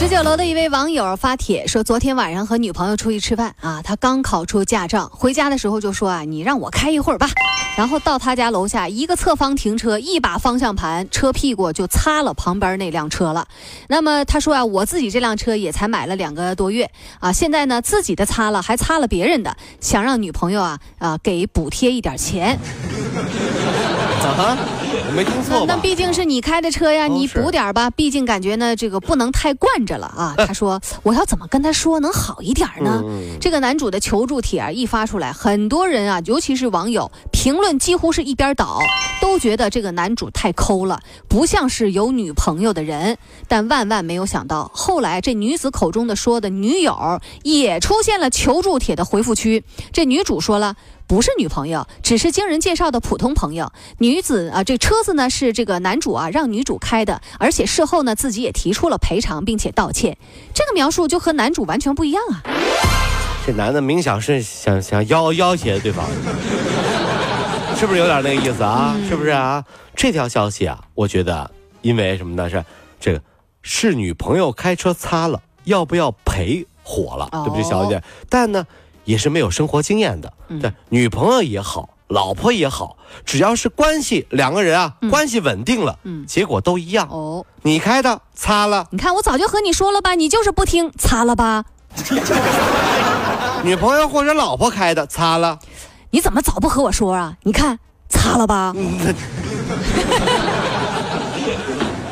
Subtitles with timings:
[0.00, 7.28] 十九楼的一位网友发帖说，昨天晚上和女朋友出去吃饭啊，他刚考出驾照，回家的时候就说啊，你让我开一会儿吧。
[7.76, 13.46] 然后到他家楼下一个侧方停车，一把方向盘，车屁股就擦了旁边那辆车了。
[13.88, 22.58] 那么他说啊，我自己这辆车也才买了两个多月啊，现在呢自己的擦了，还擦了别人的，想让女朋友啊啊给补贴一点钱。
[24.24, 24.56] 啊，
[24.92, 27.88] 我没听错那毕竟是你开的车呀，你补点吧。
[27.90, 30.34] 毕竟感觉呢，这个不能太惯着了啊。
[30.46, 38.80] 他说：“我要怎么跟他说能好一点呢？”嗯这个男主的求助帖啊一发出来，很多人啊，尤其是网友评论几乎是一边倒，
[39.20, 43.16] 都觉得这个男主太抠了，不像是有女朋友的人。
[43.46, 49.64] 但万万没有想到，后来这女子口中的说的女友也出现了求助帖的回复区。
[49.92, 50.74] 这女主说了。
[51.10, 53.72] 不是女朋友，只是经人介绍的普通朋友。
[53.98, 60.16] 女子啊，这车子呢是这个男主啊让女主开的，而且事后呢自己也提出了赔偿，并且道歉。
[60.52, 62.42] 这个描述就和男主完全不一样啊！
[63.46, 66.04] 这男的明显是想想要要挟对方，
[67.78, 68.96] 是不是有点那个意思啊？
[69.08, 69.64] 是不是啊？
[69.94, 71.50] 这条消息啊，我觉得
[71.82, 72.50] 因为什么呢？
[72.50, 72.64] 是
[72.98, 73.22] 这个
[73.62, 78.02] 是女朋友开车擦了，要不要赔火了，哦对不对，小姐？
[78.28, 78.66] 但呢，
[79.04, 81.96] 也是没有生活经验的，对，女朋友也好。
[82.10, 87.08] 老婆也好，只要是关系两个人啊，关系稳定了，嗯结果都一样。
[87.08, 91.64] 哦，你开的擦了，你看我早就和你说了吧，你就是不听，擦了吧？
[93.62, 95.58] 女朋友或者老婆开的擦了，
[96.10, 97.34] 你怎么早不和我说啊？
[97.44, 98.74] 你看擦了吧？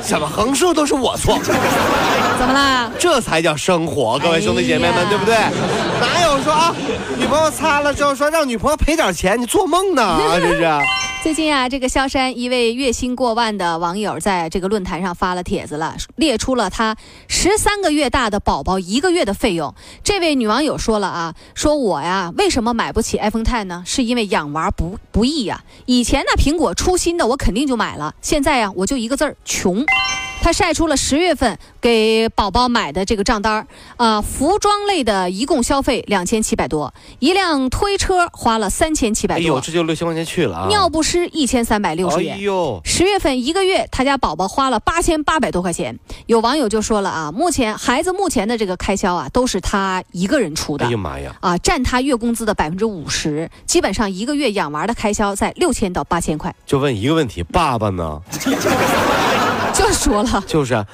[0.00, 1.38] 怎么横竖都是我错。
[2.38, 2.90] 怎么啦？
[2.98, 5.34] 这才叫生活，各位兄弟姐妹们，对不对？
[6.48, 6.74] 说啊，
[7.18, 10.02] 女朋友擦了之后说让女朋友赔点钱，你做梦呢？
[10.02, 10.66] 啊，这是。
[11.22, 19.74] 最近啊，这个萧山一位月薪过万的网友在这个论坛上发了帖子了，列出了他十三个月大的宝宝一个月的费用。
[20.02, 23.82] 这位女网友说了啊，说我呀为什么买不起 iPhone Ten 呢？
[23.84, 29.84] 是因为养娃不不易呀、以前呢苹果出新的我肯定就买了，现在呀我就一个字儿穷。
[30.40, 33.66] 他晒出了十月份给宝宝买的这个账单儿，
[33.96, 40.68] 啊，服装类的一共消费两千七百多，一辆推车花了三千七百多，哎呦，这就六千块钱去了啊！
[40.68, 42.40] 尿不湿一千三百六十哎元。
[42.40, 45.98] 呦，十月份一个月，他家宝宝花了八千八百多块钱。
[46.26, 50.90] 有网友就说了啊，目前孩子目前的这个开销啊，都是他一个人出的哎。
[50.90, 51.36] 呀妈呀！
[51.40, 56.54] 啊，占他月工资的百分之五十，基本上一个月养娃的开销在六千到八千块。
[56.64, 58.22] 就问一个问题，爸爸呢？
[60.12, 60.86] 了， 就是啊，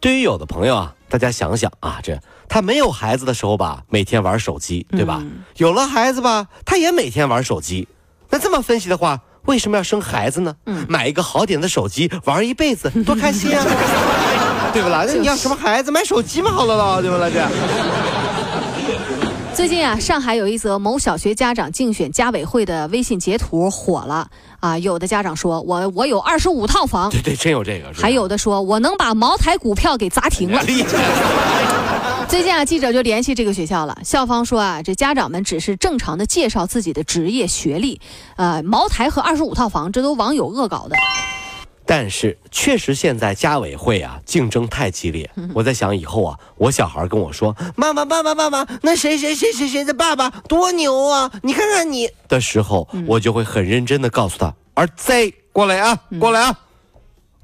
[0.00, 2.18] 对于有的朋友啊，大家想想啊，这
[2.48, 5.18] 他没有孩子的时候吧，每天玩手机，对吧？
[5.22, 7.88] 嗯有了孩子吧，他也每天玩手机。
[8.30, 10.54] 那这么分析的话，为什么要生孩子呢？
[10.66, 13.64] 嗯买一个好点的手机，玩一辈子，多开心啊！
[14.72, 15.04] 对不啦？
[15.06, 17.28] 那你要什么孩子，买手机嘛，好了了，对不啦？
[17.30, 17.40] 这
[19.56, 24.28] 最近啊，上海有一则某小学家长竞选家委会的微信截图火了
[24.60, 24.76] 啊！
[24.78, 27.90] 有的家长说我我有二十五套房，对对，真有这个。
[27.94, 30.62] 还有的说我能把茅台股票给砸停了。
[32.28, 37.98] 最近啊，记者就联系这个学校了，校方说啊，这家长们只是正常的介绍自己的职业、学历，
[38.36, 40.96] 呃，茅台和二十五套房，这都网友恶搞的。
[41.86, 45.30] 但是确实现在家委会啊竞争太激烈。
[45.54, 51.30] 我在想以后啊，我小孩跟我说：“妈妈，爸爸，爸爸，那谁谁谁谁谁的爸爸多牛啊！
[51.42, 55.12] 你看看你。”的时候，我就会很认真的告诉他：“儿子，
[55.52, 56.58] 过来啊，过来啊，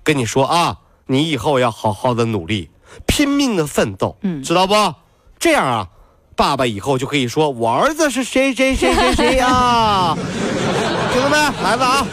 [0.02, 2.68] 跟你说啊，你以后要好好的努力，
[3.06, 4.74] 拼命的奋斗，嗯知道不？
[5.38, 5.88] 这样啊，
[6.34, 10.18] 爸爸以后就可以说我儿子是谁谁谁谁谁啊！
[11.12, 12.06] 兄弟们，来吧啊？”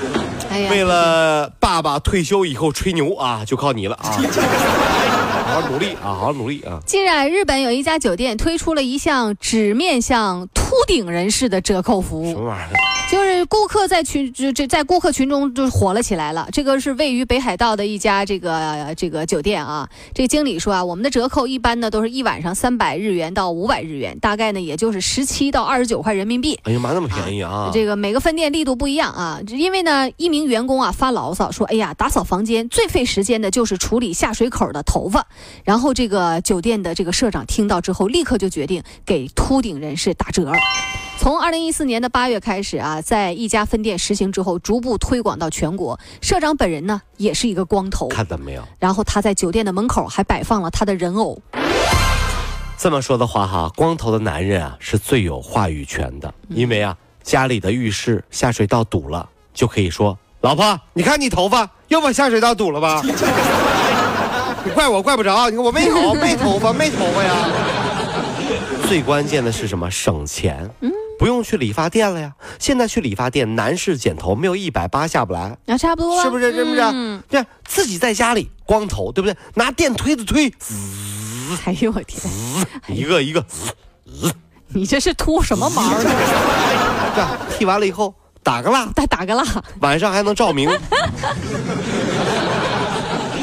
[0.49, 4.09] 哎，为了爸爸退休以后吹牛啊，就靠你了啊！
[5.49, 6.79] 好好努力啊，好好努力啊！
[6.85, 12.77] 近日啊，日本有一家酒店推出了一项只面向秃顶人士的折扣服务，什么玩意儿？
[13.09, 16.47] 就是顾客在群就这在顾客群中就火了起来了。
[16.51, 26.59] 这个是位于北海道的一家这个呃这个酒店啊，这个经理说啊，我们的折扣一般呢都是一晚上三百日元到五百日元，大概呢也就是十七到二十九块人民币。
[26.65, 27.71] 哎呀妈，那么便宜啊！
[27.73, 35.25] 这个每个分店力度不一样啊，因为呢，一名员工啊发牢骚说：“哎呀，打扫房间最费时间的就是处理下水口的头发。”
[35.65, 40.51] 然后这个酒店的这个社长听到之后，立刻就决定给秃顶人士打折。
[41.17, 45.99] 从二零一四年的八月开始啊，在一家分店实行之后，逐步推广到全国。
[46.21, 48.63] 社长本人呢，也是一个光头，看到没有？
[48.79, 51.39] 然后他在酒店的门口还摆放了他的人偶。
[52.77, 63.01] 这么说的话哈，光头的男人啊是最有话语权的，因为啊家里的浴室下水道堵了，就可以说：“老婆，你看你头发又把下水道堵了吧？
[64.63, 67.33] 你怪我怪不着，你看我没头没头发没头发呀。”
[68.89, 69.91] 最关键的是什么？
[69.91, 70.67] 省钱，
[71.19, 72.33] 不用去理发店了呀。
[72.57, 76.51] 现在去理发店，男士剪头没有一百八下不来，那差不多，是不是？
[76.51, 76.81] 是不是？
[76.81, 79.37] 嗯对，自己在家里光头，对不对？
[79.53, 80.51] 拿电推子推，
[81.65, 82.19] 哎呦我天，
[82.87, 83.45] 一个一个。
[84.69, 85.83] 你这是秃什么毛
[87.59, 89.43] 剃完了以后打个蜡，再打个蜡，
[89.81, 90.67] 晚上还能照明。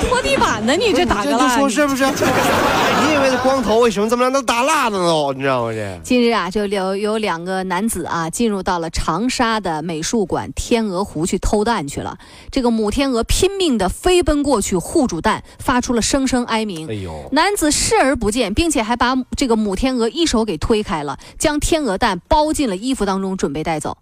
[0.08, 0.74] 拖地板呢？
[0.74, 2.04] 你这打个就蜡，说是不是？
[3.06, 5.32] 你以为这光头为什么这么让他打蜡的呢？
[5.32, 5.72] 你知道吗？
[5.72, 12.18] 这近日啊，就有有两个男子啊，进入到了长沙的美术馆天鹅湖去偷蛋去了。
[12.50, 16.88] 这个母天鹅拼命的飞奔过去护住蛋，发出了声声哀鸣。
[16.90, 23.98] 哎呦，男子视而不见，并且还把这个母天鹅一手给推开了，将天鹅蛋包进了衣服当中，准备带走。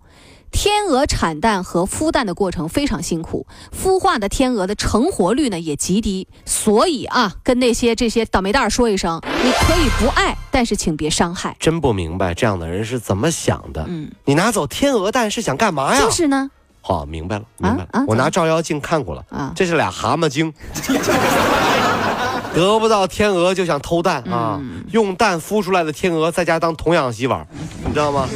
[0.54, 3.44] 天鹅产蛋和孵蛋的过程非常辛苦，
[3.76, 11.56] 孵化的天鹅的成活率呢也极低，所以啊，跟那些这些倒霉蛋儿说一声，你可以不爱，但是请别伤害。
[11.58, 13.84] 真不明白这样的人是怎么想的。
[13.88, 16.00] 嗯，你拿走天鹅蛋是想干嘛呀？
[16.00, 16.48] 就是呢，
[16.80, 17.88] 好，明白了，明白了。
[17.90, 20.54] 啊我拿照妖镜看过了，啊这是俩蛤蟆精。
[22.54, 24.60] 得不到天鹅就想偷蛋啊！
[24.62, 27.44] 嗯用蛋孵出来的天鹅在家当童养媳妇儿，
[27.84, 28.28] 你知道吗？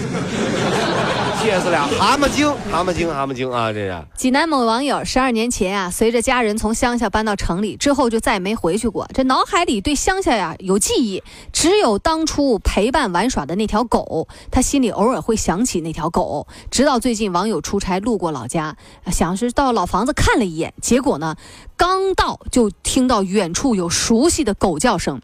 [1.41, 3.73] 这是俩蛤蟆精，蛤蟆精，蛤蟆精啊！
[3.73, 4.05] 这是。
[4.17, 9.09] 济南某网友十二年前啊，随着家人从乡下搬到城里之后，就再也没回去过。
[9.15, 16.47] 这脑海里对乡下呀有记忆，只有当初陪伴玩耍的那条狗，他心里偶尔会想起那条狗。
[16.71, 18.77] 直到最近，网友出差路过老家，
[19.07, 21.37] 想是到老房子看了一眼，结果呢，
[21.77, 25.21] 刚到就听到远处有熟悉的狗叫声，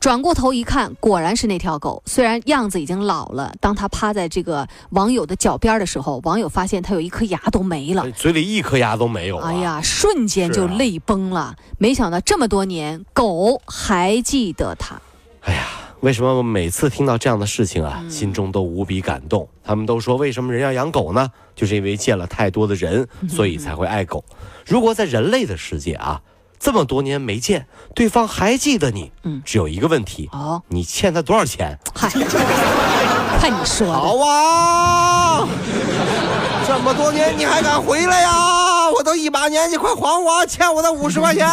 [0.00, 2.02] 转过头一看，果然是那条狗。
[2.06, 8.10] 虽然样子已经老了，当他趴在这个网友的脚边的时候，网友发现他有一颗牙都没了。
[8.12, 9.48] 嘴里一颗牙都没有、啊。
[9.48, 11.56] 哎，呀，瞬间就泪崩了。
[11.78, 15.00] 没想到这么多年，狗还记得他。
[15.42, 15.66] 哎呀，
[16.00, 19.48] 为什么我每次听到这样的事情啊，心中都无比感动？
[19.64, 21.30] 他们都说，为什么人要养狗呢？
[21.54, 24.24] 就是因为见了太多的人，所以才会爱狗。
[24.66, 26.22] 如果在人类的世界啊，
[26.58, 31.78] 这么多年没见，对方还记得你，嗯只有一个问题，哦，你欠他多少钱？
[31.94, 32.10] 嗨，
[33.40, 33.92] 看你说的。
[33.94, 35.48] 好啊！
[36.68, 38.90] 这么多年你还敢回来呀？
[38.94, 41.48] 我都一把年纪，快还我欠我的五十块钱！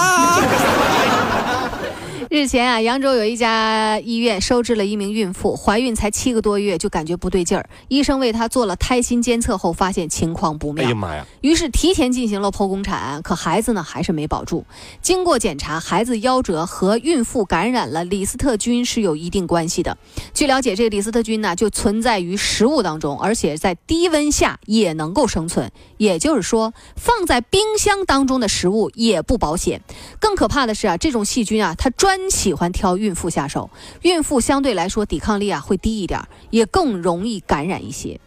[2.29, 11.25] 日前啊，扬州有一家医院收治了一名孕妇，怀孕才七个多月就感觉不对劲儿，医生为她做了胎心监测后发现情况不妙哎呀，妈呀！
[11.39, 14.65] 于是提前进行了剖宫产，可孩子呢还是没保住。
[15.01, 19.97] 经过检查，孩子夭折和孕妇感染了李斯特菌是有一定关系的。
[20.33, 25.71] 据了解，这个李斯特菌呢就存在于食物当中，而且在低温下也能够生存。
[25.95, 29.81] 也就是说，放在冰箱当中的食物也不保险。
[30.19, 33.69] 更可怕的是啊，这种细菌啊，它专喜欢挑孕妇下手，
[34.01, 38.19] 孕妇相对来说抵抗力啊会低一点，也更容易感染一些。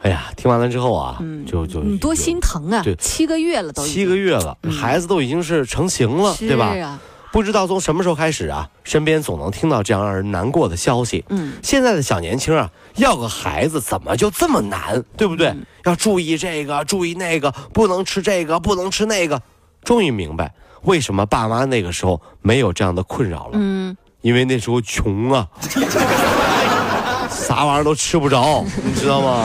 [0.00, 2.94] 哎呀，听完了之后啊，嗯就就你多心疼啊对！
[2.96, 6.74] 七个月了都，七个月了，孩子都已经是成型了，是对吧？
[6.82, 7.00] 啊，
[7.30, 11.24] 不知道从什么时候开始啊，身边总能听到这样让人难过的消息。
[11.28, 15.48] 嗯，现在的小年轻啊，要个孩子怎么就这么难，对不对？
[15.48, 19.42] 嗯要注意这个，注意那个，不能吃这个，不能吃那个。
[19.82, 25.46] 终于明白为什么爸妈那个时候没有这样的困扰了，嗯，因为那时候穷啊，
[27.30, 29.44] 啥玩意儿都吃不着，你知道吗？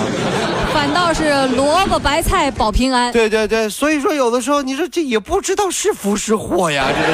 [0.74, 3.12] 反倒是萝卜白菜保平安。
[3.12, 7.14] 对对对，所以说有的时候你说这也不知道是福是祸呀，这个